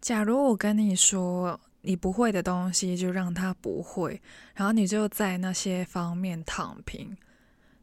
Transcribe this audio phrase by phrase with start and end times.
[0.00, 4.20] 假如我跟你说，你不会的东西就让它不会，
[4.54, 7.16] 然后你就在那些方面躺平，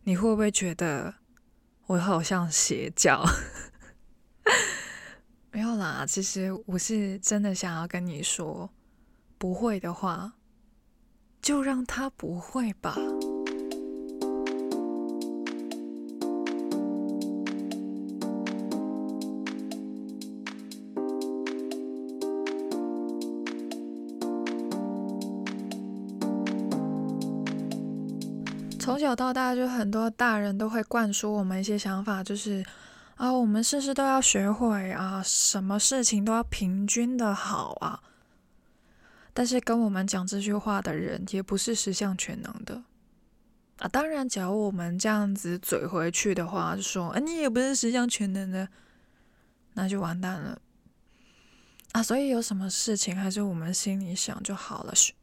[0.04, 1.14] 你会不会觉得
[1.88, 3.24] 我好像邪教？
[5.52, 8.70] 没有啦，其实我是真的想要跟你说，
[9.38, 10.34] 不会的话，
[11.42, 12.96] 就让它不会吧。
[29.05, 32.66] 小到大，就很多大人都会灌输我们一些想法，就是
[33.16, 38.02] 啊，我们事事都要学会啊，什么事情都要平均的好啊。
[39.31, 42.84] 但是跟我们讲这句话的人，也不是十项全能的
[43.78, 43.88] 啊。
[43.88, 48.67] 当然，假如我们这样子嘴回去的话，就说啊，你也不是十项全能的，
[49.73, 50.59] 那就完蛋了
[51.92, 52.02] 啊。
[52.02, 55.14] 所以有什么事情，还是我们心里想就好了，嘘，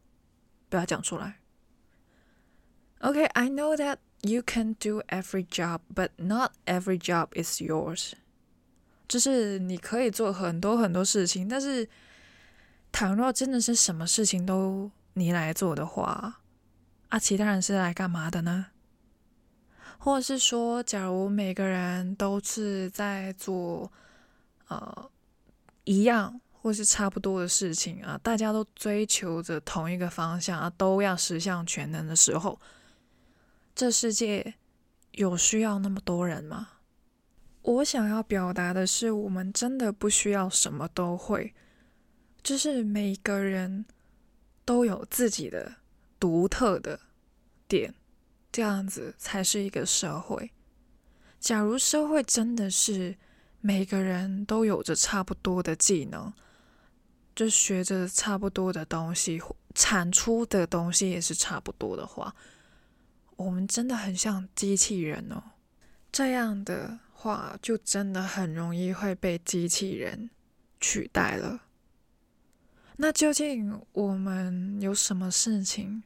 [0.69, 1.42] 不要讲出来。
[3.05, 8.13] Okay, I know that you can do every job, but not every job is yours.
[9.09, 11.89] 就是你可以做很多很多事情，但是
[12.93, 16.39] 倘若真的是什么事情都你来做的话，
[17.09, 18.67] 啊，其他人是来干嘛的呢？
[19.99, 23.91] 或者是说，假如每个人都是在做
[24.69, 25.11] 呃
[25.83, 32.57] 一样或是差不多的事情啊，大家都追求着同一个方向啊，都要十项全能的时候。
[33.75, 34.55] 这世界
[35.13, 36.69] 有需要那么多人吗？
[37.63, 41.55] 我想要表达的是，我们真的不需要什么都会，
[42.43, 43.85] 就是每个人
[44.65, 45.77] 都有自己的
[46.19, 46.99] 独特的
[47.69, 47.95] 点，
[48.51, 50.51] 这样子才是一个社会。
[51.39, 53.17] 假如社会真的是
[53.61, 56.33] 每个人都有着差不多的技能，
[57.35, 59.41] 就学着差不多的东西，
[59.75, 62.35] 产出的东西也是差不多的话。
[63.45, 65.43] 我们真的很像机器人哦，
[66.13, 70.31] 这样的话就真的很容易会被机器人
[70.81, 71.63] 取代了。
[72.97, 76.05] 那究竟我们有什么事情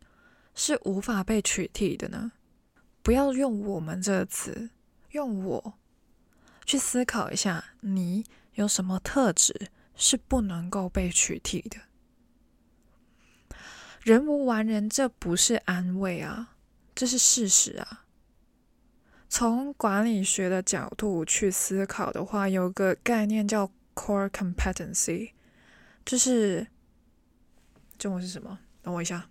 [0.55, 2.33] 是无法被取替的呢？
[3.03, 4.71] 不要用“我们”这个词，
[5.11, 5.75] 用我
[6.65, 8.25] 去思考一下，你
[8.55, 11.79] 有什么特质是不能够被取替的？
[14.03, 16.56] 人无完人，这不是安慰啊。
[16.97, 18.07] 这是事实啊！
[19.29, 25.33] 从管理学的角度去思考的话，有个概念叫 core competency，
[26.07, 26.67] 就是
[27.99, 28.59] 中文是什么？
[28.81, 29.29] 等我一下，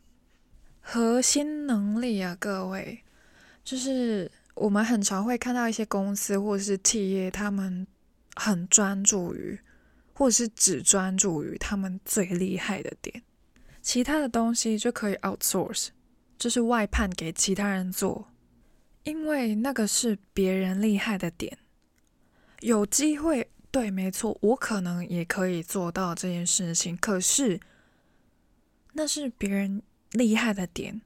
[0.80, 3.04] 核心能力啊，各位，
[3.64, 7.88] 就是我们很常会看到一些公司或者是企业，他们
[8.36, 9.59] 很专注于，
[10.14, 13.24] 或者是只专注于他们最厉害的点，
[13.81, 15.88] 其他的东西就可以 outsource。
[16.38, 18.28] 就是外判给其他人做，
[19.03, 21.57] 因为那个是别人厉害的点。
[22.62, 26.97] 有机会，对，没错，我可能也可以做到这件事情。
[26.97, 27.59] 可是，
[28.94, 29.81] 那是别人
[30.12, 31.01] 厉害的点，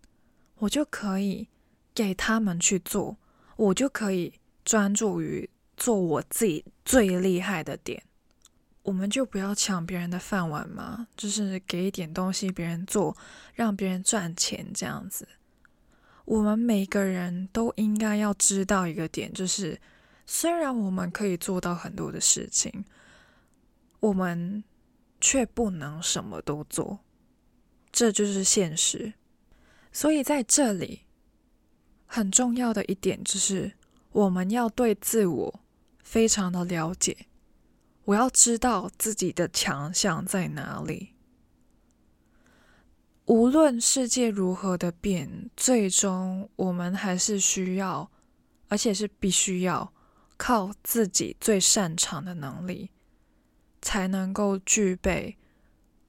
[0.59, 1.47] 我就可以
[1.93, 3.17] 给他们去做，
[3.55, 8.03] 我就可以专注于做我自己最厉害的点。
[8.83, 13.15] 我们就不要抢别人的饭碗嘛，就是给一点东西别人做，
[13.53, 15.27] 让别人赚钱这样子。
[16.25, 19.79] 我们每个人都应该要知道一个点，就是
[20.25, 22.85] 虽然我们可以做到很多的事情，
[23.99, 24.63] 我们
[25.19, 26.99] 却不能什么都做，
[27.91, 29.13] 这就是现实。
[29.91, 31.01] 所以在这里，
[32.05, 33.73] 很重要的一点就是，
[34.11, 35.59] 我们要对自我
[36.03, 37.25] 非常的了解。
[38.09, 41.13] 我要知道自己的强项在哪里。
[43.25, 48.09] 无论世界如何的变，最终我们还是需要，
[48.67, 49.93] 而且是必须要
[50.37, 52.89] 靠自己最擅长的能力，
[53.79, 55.37] 才能够具备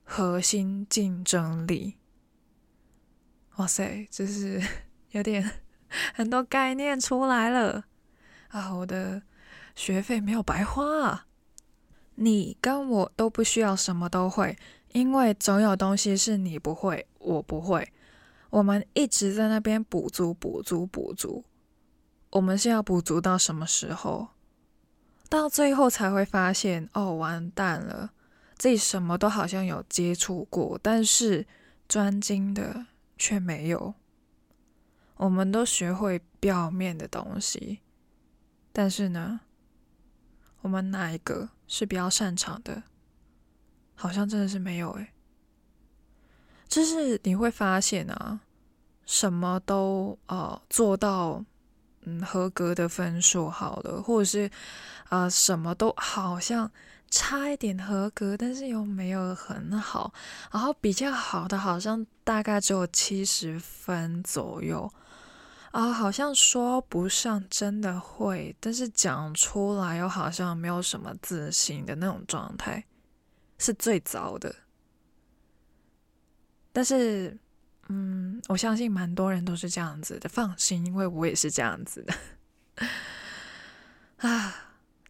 [0.02, 1.98] 核心竞争力。
[3.56, 4.62] 哇塞，这是
[5.12, 5.60] 有点
[6.14, 7.84] 很多概念出来了
[8.48, 8.72] 啊！
[8.74, 9.20] 我的
[9.74, 11.26] 学费没有白花啊。
[12.22, 14.54] 你跟我都不需要什么都会，
[14.92, 17.90] 因为总有东西是你不会，我不会。
[18.50, 21.42] 我们一直在那边补足、补足、补足。
[22.28, 24.28] 我们是要补足到什么时候？
[25.30, 28.10] 到最后才会发现，哦，完蛋了，
[28.58, 31.46] 自己什么都好像有接触过，但是
[31.88, 32.84] 专精的
[33.16, 33.94] 却没有。
[35.16, 37.80] 我们都学会表面的东西，
[38.72, 39.40] 但是呢，
[40.62, 42.82] 我们哪一个是比较擅长的？
[43.94, 45.08] 好像真的是没有诶。
[46.68, 48.40] 就是你会发现啊，
[49.04, 51.44] 什么都呃做到
[52.02, 54.50] 嗯合格的分数好了，或者是
[55.08, 56.70] 啊、什么都好像
[57.10, 60.14] 差一点合格，但是又没有很好，
[60.52, 64.90] 然后比较好的好像大概只有七十分左右
[65.70, 72.84] 啊、好像说不上真的会，但是讲出来又好像没有什么自信的那种状态，
[73.56, 74.52] 是最糟的。
[76.72, 77.38] 但是，
[77.88, 80.28] 嗯，我相信蛮多人都是这样子的。
[80.28, 82.86] 放心，因为我也是这样子的。
[84.28, 84.54] 啊，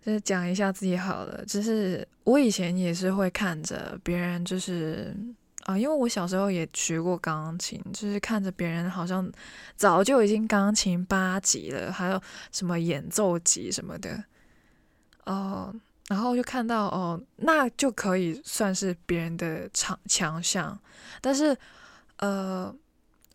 [0.05, 1.45] 就是讲一下自己好了。
[1.47, 5.17] 就是我以前也是会看着别人，就是
[5.70, 9.31] 啊，因为我小时候也学过钢琴，就是看着别人好像
[9.76, 12.20] 早就已经钢琴八级了，还有
[12.50, 14.25] 什么演奏级什么的。
[15.25, 15.72] 哦，
[16.08, 20.76] 然后就看到哦，那就可以算是别人的强强项。
[21.20, 21.56] 但是，
[22.16, 22.75] 呃，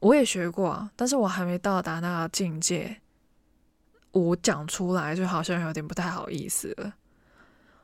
[0.01, 3.01] 我也学过，但是我还没到达那个境界。
[4.11, 6.93] 我讲出来就好像有点不太好意思了，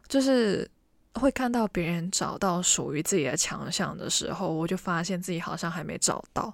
[0.08, 0.70] 就是
[1.16, 6.54] 会看到别人找到属于自己的强项的时候，我就发现自己好像还没找到，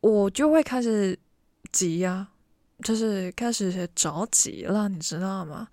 [0.00, 1.18] 我就会开始
[1.70, 2.28] 急呀，
[2.82, 5.68] 就是开始着急了，你知道吗？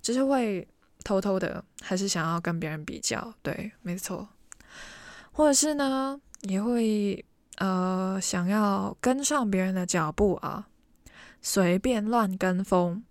[0.00, 0.66] 就是会
[1.04, 4.28] 偷偷的，还是想要跟别人比较，对，没错。
[5.32, 7.24] 或者是呢，也会
[7.56, 10.68] 呃想要跟上别人的脚步啊，
[11.40, 13.02] 随便乱跟风。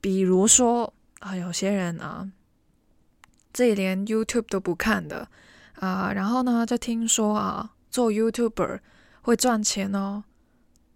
[0.00, 2.30] 比如说啊，有些人啊，
[3.52, 5.28] 自己连 YouTube 都不看的
[5.74, 8.80] 啊，然后呢，就听说啊，做 YouTuber
[9.22, 10.24] 会赚钱哦，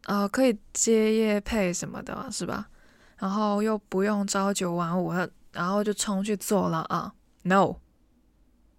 [0.05, 2.69] 啊，可以接业配什么的，是吧？
[3.17, 5.13] 然后又不用朝九晚五，
[5.53, 7.77] 然后就冲去做了啊？No，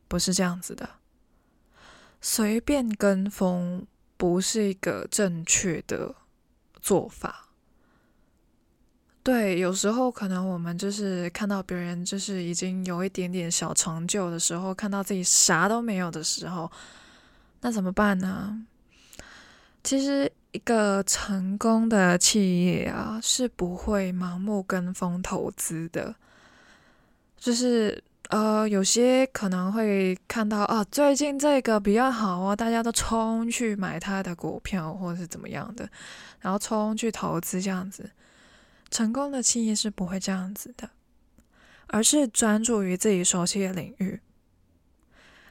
[0.08, 0.90] 不是这样子的。
[2.22, 3.88] 随便跟风
[4.18, 6.16] 不是一个正确的
[6.82, 7.45] 做法。
[9.26, 16.72] 对，有时候可能我们就是看到别人就是已经有一点点小成就的时候，看到自己啥都没有的时候，
[17.62, 18.56] 那怎么办呢？
[19.84, 26.14] 其实一个成功的企业啊，是不会盲目跟风投资的，
[27.36, 28.04] 就是。
[28.30, 35.88] 呃，有些可能会看到啊，最近这个比较好啊，大家都冲去买他的股票或者是怎么样的，
[36.40, 38.10] 然后冲去投资这样子。
[38.96, 40.92] 成功的企业是不会这样子的，
[41.88, 44.22] 而是专注于自己熟悉的领域。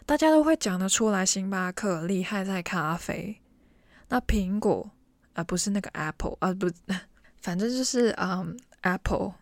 [0.07, 3.43] 大家都会讲得出来，星巴克厉害在咖啡，
[4.09, 4.91] 那苹果
[5.35, 6.71] 啊，不是那个 Apple 啊，不，
[7.43, 9.35] 反正就是嗯 Apple。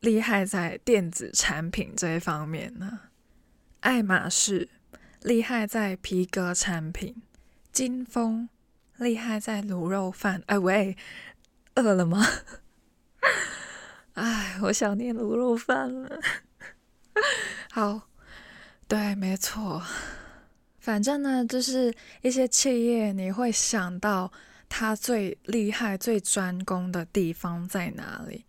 [0.00, 3.02] 厉害在电子产品这一方面呢，
[3.82, 4.68] 爱马仕
[5.20, 7.22] 厉害在皮革产品，
[7.70, 8.48] 金峰
[8.96, 10.42] 厉害在卤肉饭。
[10.46, 10.96] 哎喂，
[11.76, 12.26] 饿了吗？
[14.14, 16.20] 哎，我想念卤肉饭了。
[17.70, 18.08] 好，
[18.86, 19.82] 对，没错，
[20.80, 24.30] 反正呢，就是一些企业，你会想到
[24.68, 28.44] 它最厉害、最专攻的地方在哪里。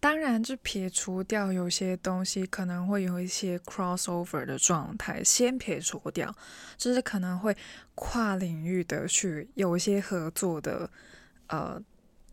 [0.00, 6.34] 当然，就撇除掉有些东西可能会有一些 crossover 的状态，先撇除掉，
[6.76, 7.56] 就是可能会
[7.94, 10.90] 跨领域的去有一些合作的，
[11.46, 11.80] 呃，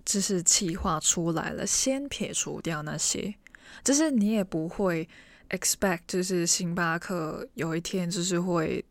[0.10, 3.36] 就是企划出来了，先撇除掉那些，
[3.84, 5.08] 就是你也不会
[5.50, 8.84] expect，就是星巴克有一天就是会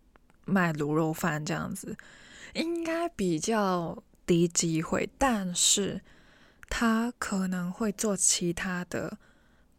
[0.44, 1.96] 卖卤肉饭这样子，
[2.54, 6.00] 应该比较低机会，但是。
[6.70, 9.16] 他可能会做其他的，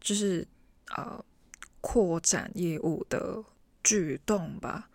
[0.02, 0.48] 就是
[0.98, 1.24] 呃
[1.82, 3.44] 扩展业务的
[3.84, 4.90] 举动吧，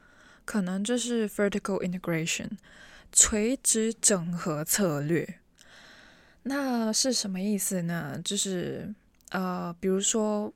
[0.45, 2.51] 可能就是 vertical integration
[3.13, 5.39] 垂直整合策略。
[6.45, 8.19] 那是什么意思呢？
[8.25, 8.95] 就是
[9.31, 10.51] 呃，比如说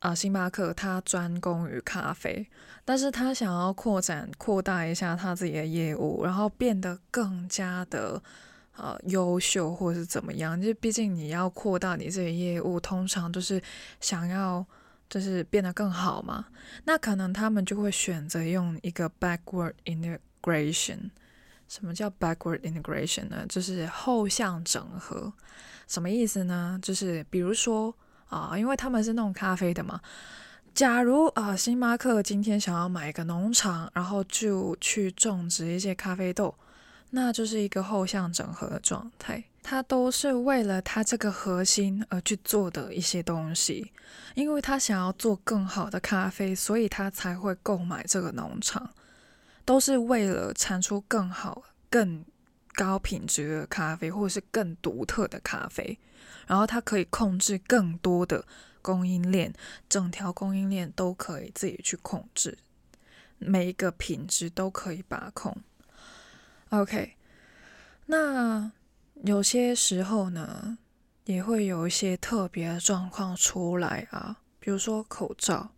[0.00, 2.46] 啊、星巴克他专攻于咖啡，
[2.84, 8.22] 但是他想要扩展扩大一下他自己的业务，然后变得更加的。
[8.76, 10.60] 呃，优秀或是怎么样？
[10.60, 13.62] 就毕竟你要扩大你这个业务，通常都是
[14.00, 14.66] 想要
[15.08, 16.46] 就是变得更好嘛。
[16.82, 21.10] 那可能他们就会选择用一个 backward integration。
[21.68, 23.44] 什么叫 backward integration 呢？
[23.48, 25.32] 就是后向整合。
[25.86, 26.78] 什么意思呢？
[26.82, 27.94] 就是比如说
[28.28, 30.00] 啊、因为他们是弄咖啡的嘛。
[30.74, 36.54] 假如啊、星巴克今天想要买一个农场，然后就去种植一些咖啡豆。
[37.10, 39.44] 那就是一个后向整合的状态。
[39.62, 43.92] 它都是为了它这个核心而去做的一些东西，
[44.34, 48.90] 因为他想要做更好的咖啡，所以他才会购买这个农场，
[49.64, 52.24] 都是为了产出更好、更
[52.74, 55.98] 高品质的咖啡，或者是更独特的咖啡。
[56.46, 58.44] 然后它可以控制更多的
[58.82, 59.52] 供应链，
[59.88, 62.58] 整条供应链都可以自己去控制，
[63.38, 65.56] 每一个品质都可以把控。
[66.70, 67.16] OK，
[68.06, 68.72] 那。
[69.22, 70.76] 有些时候呢，
[71.24, 75.70] 也会有一些特别的状况出来啊，比如说口罩，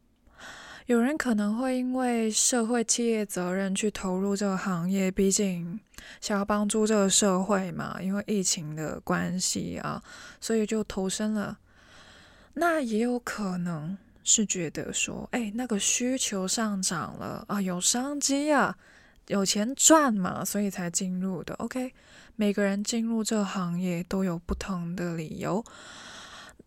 [0.86, 5.78] 有人可能会因为社会企业责任去投入这个行业，毕竟
[6.20, 10.02] 想要帮助这个社会嘛，因为疫情的关系啊，
[10.40, 11.58] 所以就投身了。
[12.54, 18.78] 那也有可能是觉得说，哎，那个需求上涨了啊，有商机啊，
[19.26, 21.54] 有钱赚嘛，所以才进入的。
[21.56, 21.92] OK。
[22.38, 25.64] 每个人进入这个行业都有不同的理由，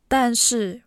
[0.08, 0.82] 但是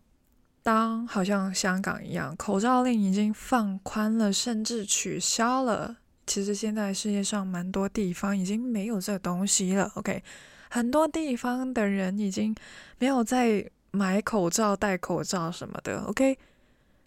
[0.63, 5.97] 当好像香港一样，口罩令已经放宽了，甚至取消了。
[6.27, 9.91] 其实现在世界上蛮多地方已经没有这东西了。
[9.97, 10.23] OK，
[10.71, 12.55] 很多地方的人已经
[12.99, 16.01] 没有再买口罩、戴口罩什么的。
[16.03, 16.39] OK，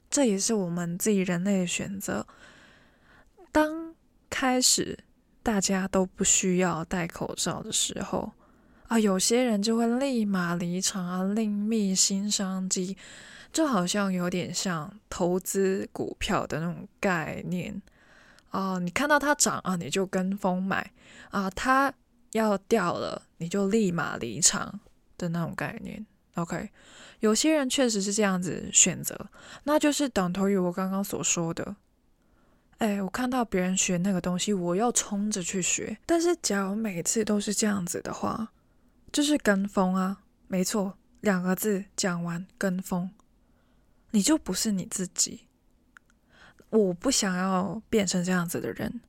[0.09, 2.25] 这也是我们自己人类的选择。
[3.51, 3.93] 当
[4.29, 4.99] 开始。
[5.45, 8.31] 大家都不需要戴口罩的时候
[8.87, 12.97] 啊，有些人就会立马离场啊，另觅新商机，
[13.55, 17.81] 就好像有点像投资股票的那种概念
[18.49, 18.77] 啊。
[18.79, 20.91] 你看到它涨啊，你就跟风买
[21.29, 21.93] 啊，它
[22.33, 24.81] 要掉了，你就立马离场
[25.17, 26.05] 的那种概念。
[26.33, 26.69] OK，
[27.21, 29.17] 有些人确实是这样子选择，
[29.63, 31.77] 那就是等同于我刚刚所说的。
[32.79, 35.97] 哎，我看到别人学那个东西，我要冲着去学。
[36.05, 38.51] 但是，假如每次都是这样子的话，
[39.13, 40.23] 就是跟风啊。
[40.47, 43.09] 没错，两个字讲完，跟风，
[44.15, 45.41] 你就不是你自己。
[46.69, 49.01] 我不想要变成这样子的人。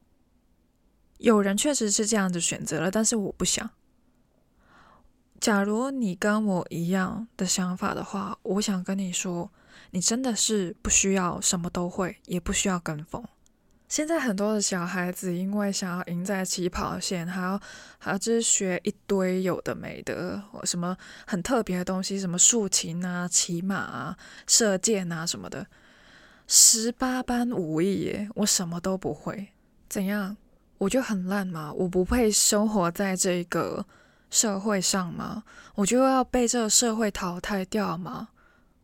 [1.19, 3.71] 有人确实是这样子选择了，但是我不想。
[5.41, 9.53] 假如你跟我一样的想法的话，我想跟你说，
[9.93, 13.25] 你真的是不需要什么都会，也不需要跟风。
[13.89, 17.61] 现在很多的小孩子，因为想要赢在起跑线，还要
[17.99, 25.65] 还要就是学一堆有的没的，什么很特别的东西，什么竖琴啊、骑马啊、射箭啊什么的，
[26.49, 29.53] 十八般武艺耶，我什么都不会，
[29.89, 30.37] 怎样？
[30.79, 31.73] 我就很烂吗？
[31.73, 33.87] 我不配生活在这个
[34.31, 35.45] 社会上吗？
[35.77, 38.31] 我就要被这个社会淘汰掉吗？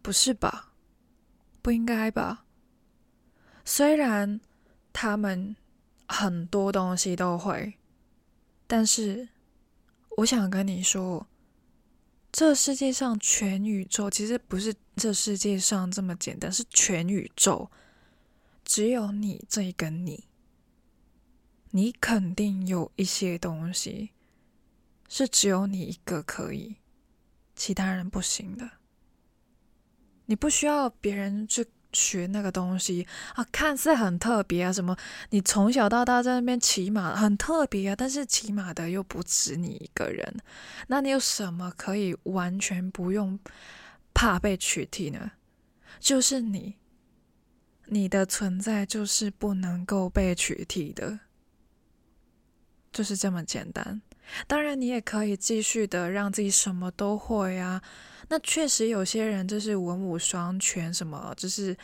[0.00, 0.70] 不是吧？
[1.60, 2.44] 不应该吧？
[3.64, 4.40] 虽然。
[4.92, 5.56] 他们
[6.06, 7.74] 很多东西都会，
[8.66, 9.28] 但是
[10.18, 11.26] 我想跟你说，
[12.30, 17.70] 这世界上全宇宙其实不是这世界上这么简单，是全宇宙
[18.64, 20.28] 只有你这一个你，
[21.70, 24.10] 你肯定有一些东西
[25.08, 26.76] 是只有你一个可以，
[27.56, 28.70] 其他人不行的。
[30.26, 31.66] 你不需要别人去。
[31.92, 34.96] 学那个东西啊，看似很特别啊，什么
[35.30, 40.36] 你从小到大在那边骑马很特别啊，但是骑马的又不止你一个人，
[40.88, 43.38] 那你有什么可以完全不用
[44.14, 45.32] 怕被取替呢？
[46.00, 46.76] 就是你，
[47.86, 51.20] 你的存在就是不能够被取替的，
[52.92, 54.02] 就是这么简单。
[54.46, 57.82] 当然，你也可以继续的让自己什么都会啊。
[58.28, 61.76] 那确实有些人就是文武双全，什么就是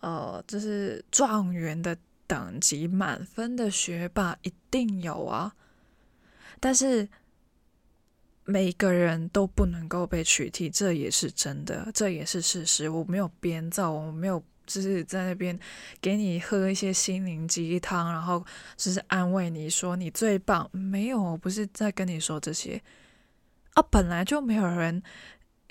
[0.00, 1.96] 呃，就是状元的
[2.26, 5.54] 等级，满分的学霸一定有啊。
[6.60, 7.08] 但是
[8.44, 12.90] 每个人都不能够被取替，这也是真的，这也是事实。
[12.90, 15.58] 我没有编造，我没有就是在那边
[16.00, 18.44] 给你喝一些心灵鸡汤，然后
[18.76, 20.68] 就是安慰你说你最棒。
[20.72, 22.82] 没有，我不是在跟你说这些
[23.74, 25.02] 啊，本来就没有人。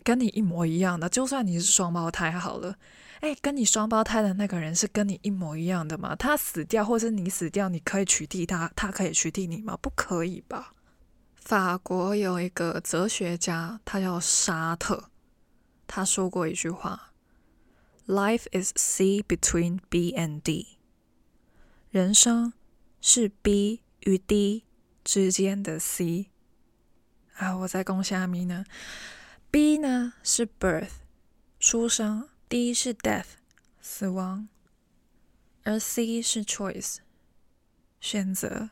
[0.05, 2.75] 跟你一模一样的，就算你是双胞胎好了，
[3.21, 6.13] 哎，跟你双胞胎的那个人是跟你一模一样的吗？
[6.13, 9.77] 他死掉，或是你死掉，你可以取缔他，他可以取缔你吗？
[9.81, 10.73] 不可以吧？
[11.37, 15.05] 法国有一个哲学家，他叫沙特，
[15.87, 17.12] 他说过一句话
[18.05, 20.77] ：“Life is C between B and D。”
[21.91, 22.53] 人生
[22.99, 24.63] 是 B 与 D
[25.03, 26.31] 之间的 C。
[27.35, 28.65] 啊，我在讲虾米呢
[29.51, 30.89] ？B 呢是 birth
[31.59, 33.25] 出生，D 是 death
[33.81, 34.47] 死亡，
[35.63, 36.97] 而 C 是 choice
[37.99, 38.69] 选择。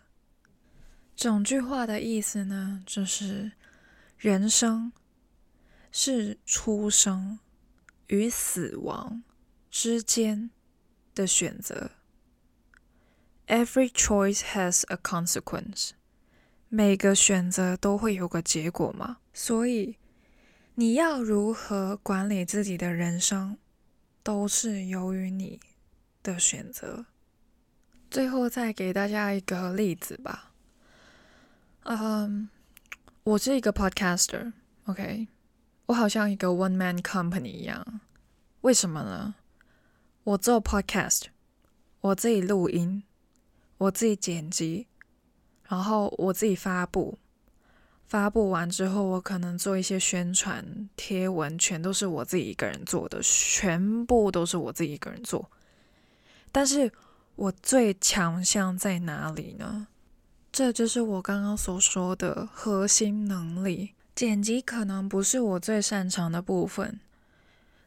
[1.15, 3.51] 整句话的意思呢，就是
[4.17, 4.91] 人生
[5.91, 7.39] 是出生
[8.11, 9.23] 与死亡
[9.69, 10.51] 之间
[11.15, 11.91] 的选择。
[13.47, 15.91] Every choice has a consequence。
[16.67, 19.97] 每个选择都会有个结果嘛，所以
[20.75, 23.57] 你要如何管理自己的人生，
[24.21, 25.59] 都是由于你
[26.21, 27.05] 的选择。
[28.09, 30.51] 最后再给大家一个例子吧。
[31.83, 32.49] 嗯。
[33.23, 35.27] 我是一个 podcaster，OK，
[35.91, 37.99] 我好像一个 one man company 一样。
[38.61, 39.35] 为什么呢？
[40.23, 41.23] 我做 podcast，
[41.99, 43.03] 我自己录音，
[43.77, 44.87] 我自己剪辑，
[45.67, 47.17] 然后我自己发布。
[48.05, 55.51] 发布完之后，我可能做一些宣传贴文，全都是我自己一个人做的，全部都是我自己一个人做。
[56.53, 56.89] 但是
[57.35, 59.87] 我最强项在哪里呢？
[60.53, 63.93] 这就是我刚刚所说的核心能力。
[64.13, 66.99] 剪辑可能不是我最擅长的部分，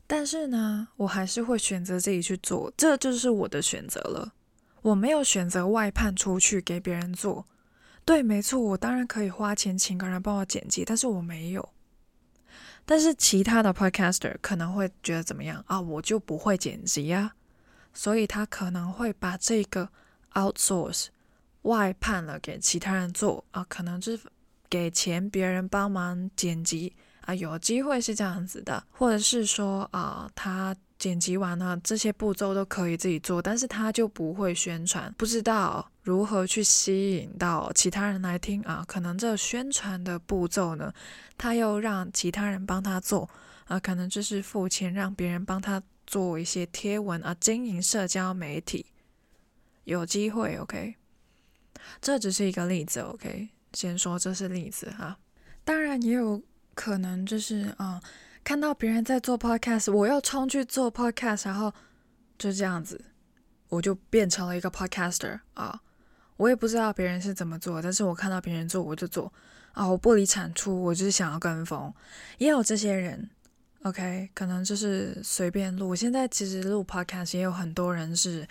[0.07, 4.33] 但是呢，我还是会选择自己去做，这就是我的选择了。
[4.83, 7.47] 我没有选择外判出去给别人做。
[8.05, 11.69] 对，没错，我当然可以花钱请个人帮我剪辑，但是我没有。
[12.85, 15.81] 但是其他的 podcaster 可能会觉得怎么样啊？
[15.81, 17.35] 我就不会剪辑呀，
[17.95, 19.89] 所以他可能会把这个
[20.33, 21.07] outsource。
[21.63, 24.23] 外判了给其他人做啊，可能就是
[24.75, 40.93] 给钱别人帮忙剪辑啊，有机会是这样子的，或者是说啊，他剪辑完了这些步骤都可以自己做，但是他就不会宣传，不知道如何去吸引到其他人来听啊，可能这宣传的步骤呢，
[41.39, 43.31] 他又让其他人帮他做
[43.67, 48.87] 啊，可能就是付钱让别人帮他做一些贴文啊，经营社交媒体，
[49.85, 50.97] 有机会，OK。
[52.01, 55.19] 这只是一个例子，OK，先说这是例子哈。
[55.65, 56.43] 当然也有
[56.75, 58.03] 可能就是啊、嗯，
[58.43, 61.73] 看到别人在做 podcast，我要冲去做 podcast，然后
[62.39, 63.05] 就这样子，
[63.69, 65.81] 我就变成了一个 podcaster 啊。
[66.37, 69.33] 我也不知道别人是怎么做，但是我看到别人做我就做
[69.73, 69.87] 啊。
[69.87, 71.93] 我不离产出，我就是想要跟风。
[72.39, 73.31] 也有这些人
[73.83, 75.95] ，OK，可能就是随便录。
[75.95, 78.47] 现在其实录 podcast 也有很多人是。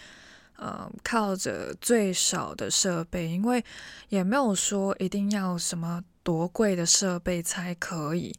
[0.63, 3.61] 呃，靠着最少的设备，因为
[4.07, 8.33] 也没有说一定要什么多贵的设备才可以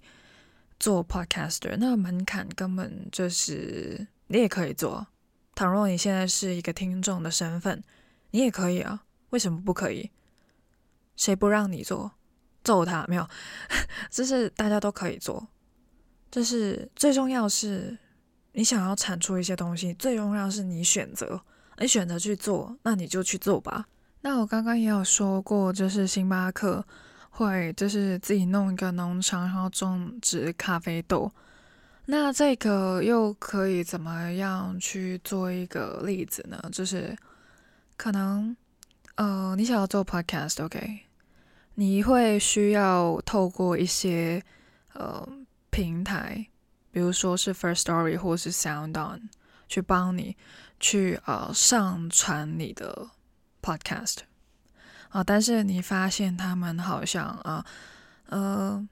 [0.80, 5.06] 做 podcaster，那个门槛根本就是你也可以做。
[5.54, 7.84] 倘若你现在是一个听众的身份，
[8.30, 10.10] 你也可以啊，为什么不可以？
[11.16, 12.12] 谁不让你做？
[12.62, 13.28] 揍他没有？
[14.10, 15.46] 就是大家都可以做，
[16.30, 17.98] 就是最重要是
[18.52, 21.42] 你想要产出一些东西，最重要是你选择。
[21.78, 23.86] 你选择去做，那你就去做吧。
[24.20, 26.84] 那我刚刚也有说过，就是星巴克
[27.30, 31.30] 会就是自己弄一个农场，然后种植咖啡豆。
[32.06, 36.62] 那这个又可以怎么样去做一个例子呢？
[36.70, 37.16] 就是
[37.96, 38.56] 可能
[39.16, 41.00] 呃，你想要做 podcast，OK？
[41.74, 44.42] 你会需要透过一些
[44.92, 45.28] 呃
[45.70, 46.46] 平台，
[46.90, 49.22] 比如说是 First Story 或是 SoundOn
[49.68, 50.36] 去帮你。
[50.80, 53.10] 去呃上传你的
[53.62, 54.18] podcast
[55.08, 57.64] 啊，但是你发现他们好像啊
[58.26, 58.88] 呃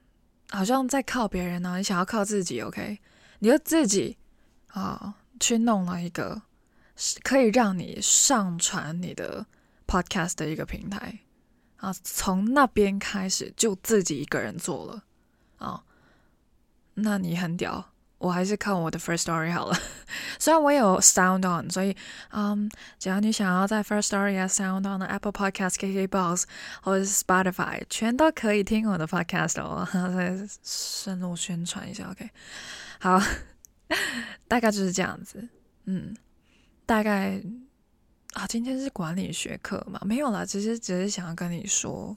[0.49, 2.99] 好像在靠别人呢，你想要靠自己，OK？
[3.39, 4.17] 你就自己
[4.67, 6.41] 啊去弄了一个
[7.23, 9.45] 可以让你上传你的
[9.85, 11.19] podcast 的一个平台
[11.77, 15.03] 啊，从那边开始就自己一个人做了
[15.57, 15.83] 啊，
[16.95, 17.92] 那你很屌。
[18.23, 19.77] 我还是看我的 first story 好了，
[20.39, 21.93] 虽然我有 Sound On，所以
[22.31, 26.43] 嗯，只要你想要在 first story 啊、Sound On Apple Podcast、KKBox
[26.81, 29.85] 或者是 Spotify，全都可以听我的 Podcast 哦。
[30.15, 32.29] 再深入宣传一下，OK？
[33.01, 33.21] 好，
[34.47, 35.45] 大概就是这样子。
[35.83, 36.15] 嗯，
[36.85, 37.41] 大概
[38.35, 39.99] 啊，今天是管理学课嘛？
[40.05, 42.15] 没有啦，其实只是想要跟你说，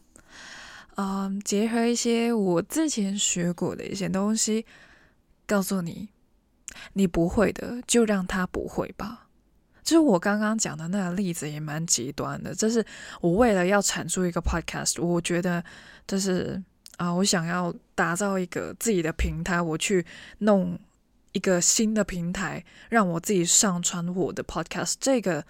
[0.94, 4.64] 嗯，结合一些我之前学过的一些东西。
[5.46, 6.08] 告诉你，
[6.94, 9.28] 你不会的，就让他不会吧。
[9.82, 12.52] 就是我刚刚讲的那个例子也蛮极端的。
[12.52, 12.84] 就是
[13.20, 15.64] 我为了要产出一个 podcast，我觉得
[16.08, 16.60] 就是
[16.96, 20.04] 啊，我想要打造一个自己的平台，我去
[20.38, 20.76] 弄
[21.30, 24.94] 一个新的平台，让我自己上传我的 podcast。
[24.98, 25.46] 这个，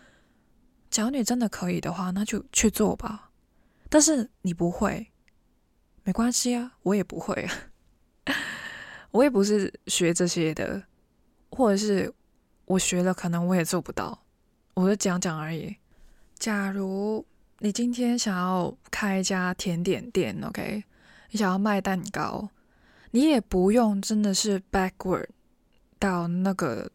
[0.91, 3.31] 假如你真的可以的话，那就去做吧。
[3.89, 5.13] 但是你不会，
[6.03, 7.35] 没关系啊，我也不会
[8.25, 8.35] 啊。
[9.11, 10.83] 我也不是学这些的，
[11.51, 12.13] 或者是
[12.65, 14.23] 我学了，可能我也做不到，
[14.75, 15.77] 我就讲讲而已。
[16.39, 17.25] 假如
[17.61, 20.85] 你今天想要开一家甜点店，OK，
[21.31, 22.51] 你想要卖蛋糕，
[23.13, 25.29] 你也不用真的是 backward
[25.99, 26.91] 到那个，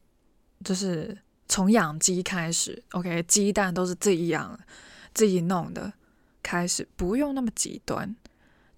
[0.63, 4.60] 就是从养鸡开始，OK，鸡蛋都是自己养、
[5.13, 5.91] 自己弄的
[6.43, 8.15] 开始，不用那么极端。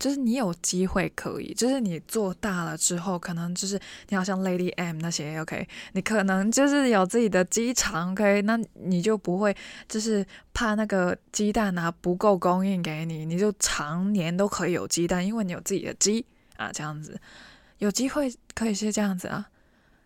[0.03, 9.55] 就是你有机会可以，就是你做大了之后，可能就是你好像 Lady M 那些，OK，你可能就是有自己的鸡场，OK，那你就不会
[9.87, 16.25] 就是怕那个鸡蛋啊不够供应给你，你就常年都可以有鸡蛋，因为你有自己的鸡
[16.57, 17.17] 啊，这样子
[17.77, 19.47] 有机会可以是这样子啊。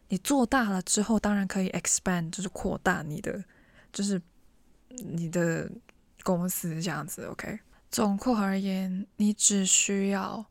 [0.09, 3.43] 你做大了之后，当然可以 expand，就是扩大你的，
[3.91, 4.21] 就是
[4.89, 5.67] 你的
[6.21, 7.57] 公司这样子，OK。
[7.89, 10.45] 总括而言，你只需要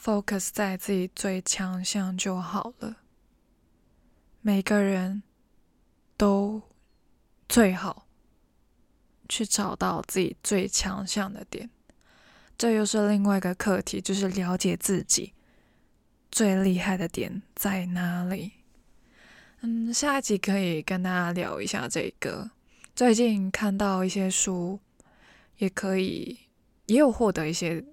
[0.00, 2.98] focus 在自己最强项就好了。
[4.40, 5.22] 每个人
[6.16, 6.62] 都
[7.48, 8.06] 最好
[9.28, 11.68] 去找到自己最强项的点。
[12.56, 15.34] 这又是另外一个课题，就是了解自己
[16.30, 18.52] 最厉害的点在哪里。
[19.60, 22.50] 嗯，下一集可以跟大家聊一下这个。
[22.94, 24.80] 最近看到一些书，
[25.58, 26.49] 也可以。
[26.90, 27.84] 也有获得一些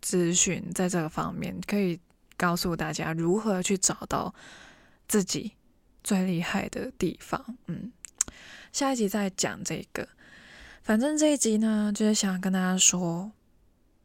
[0.00, 2.00] 资讯，在这个方面可以
[2.36, 4.34] 告诉大家如何去找到
[5.06, 5.52] 自己
[6.02, 7.56] 最厉害的地方。
[7.68, 7.92] 嗯，
[8.72, 10.08] 下一集再讲这个。
[10.82, 13.30] 反正这一集呢，就是想跟大家说，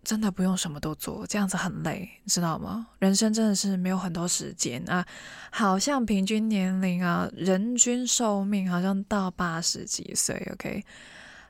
[0.03, 2.89] 真的不用什么都做，这样子很累，你知道吗？
[2.99, 5.03] 人生真的是没有很多时间啊，
[5.49, 10.85] 好像平均年龄啊，人均寿命好像到八十几岁，OK。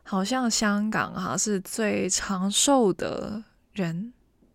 [0.10, 3.44] 好像香港哈是最长寿的
[3.74, 4.14] 人，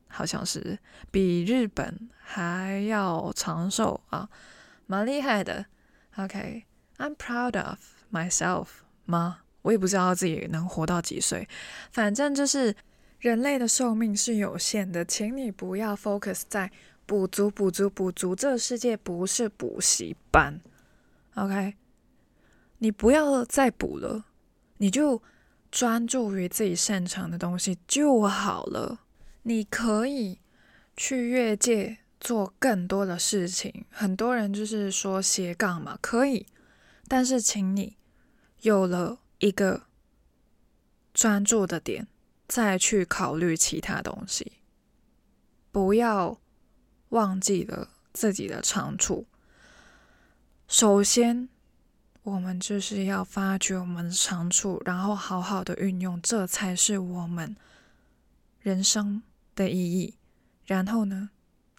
[0.08, 0.78] 好像是
[1.10, 4.30] 比日本还要长寿啊，
[4.86, 5.66] 蛮厉害的。
[6.16, 7.78] OK，I'm proud of
[8.10, 8.68] myself
[9.04, 9.40] 吗？
[9.60, 11.46] 我也不知道自己能活到几岁，
[11.90, 12.74] 反正就是
[13.18, 16.72] 人类的寿命是有限的，请你不要 focus 在
[17.04, 18.34] 补足、补足、补足。
[18.34, 20.58] 这个世界不是补习班
[21.34, 21.74] ，OK？
[22.78, 24.24] 你不要再补了，
[24.78, 25.22] 你就。
[25.72, 29.00] 专注于自己擅长的东西就好了。
[29.44, 30.38] 你可以
[30.96, 33.86] 去越界做更多的事情。
[33.90, 36.46] 很多人就是说斜杠嘛，可以，
[37.08, 37.96] 但是请你
[38.60, 39.84] 有了一个
[41.14, 42.06] 专注的点，
[42.46, 44.52] 再去考虑其他东西。
[45.70, 46.38] 不要
[47.08, 49.26] 忘记了自己的长处。
[50.68, 51.48] 首先。
[52.22, 57.56] 我们就是要发掘我们的长处，然后好好的运用，这才是我们
[58.60, 59.22] 人生
[59.56, 60.14] 的意义。
[60.64, 61.30] 然后呢，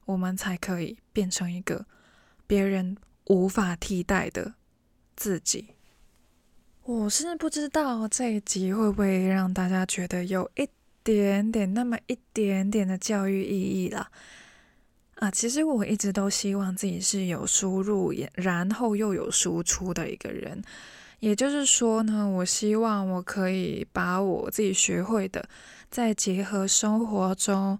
[0.05, 1.85] 我们才可以变成一个
[2.45, 4.55] 别人无法替代的
[5.15, 5.75] 自己。
[6.83, 10.67] 我是不知道这一集会不会让大家觉得有一
[11.01, 14.11] 点点那么一点点的教育意义啦。
[15.23, 20.61] 啊，其实我一直都希望自己是有输入，也然后又有输出的一个人。
[21.21, 25.47] 也就是说呢，我希望我可以把我自己学会的，
[25.89, 27.79] 再结合生活中，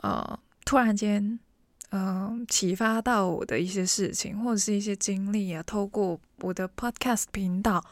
[0.00, 1.38] 呃，突然间，
[1.90, 7.84] 嗯、呃，启发到我的一些事情，或者是一些经历啊，透过我的 podcast 频道，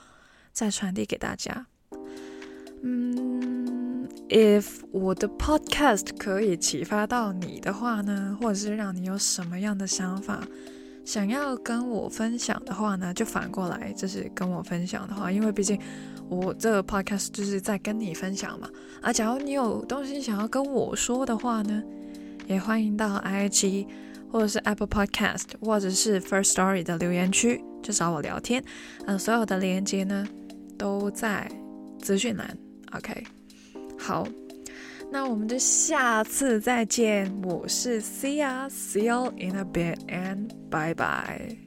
[0.54, 1.66] 再传递给大家。
[2.82, 3.35] 嗯。
[4.28, 10.42] If 我的 podcast 可以启发到你的话呢，或者是让你有什么样的想法，
[11.04, 15.78] 想要跟我分享的话呢，就反过来就是跟我分享的话，因为毕竟
[16.28, 18.68] 我这个 podcast 就是在跟你分享嘛。
[19.00, 21.80] 啊，假如你有东西想要跟我说的话呢，
[22.48, 23.86] 也欢迎到 IG
[24.32, 28.64] 或者是 Apple Podcast 或者是 First Story 的留言区就找我聊天。
[29.06, 30.26] 嗯、所有的链接呢
[30.76, 31.48] 都在
[32.00, 32.58] 资讯栏。
[32.90, 33.35] OK。
[33.98, 34.26] 好，
[35.10, 37.32] 那我们就下次再见。
[37.42, 41.65] 我是 See ya，See you in a bit and bye bye。